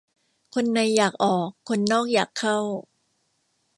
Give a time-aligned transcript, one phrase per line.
[0.53, 2.59] คนในอยากออก คนนอกอยากเข้า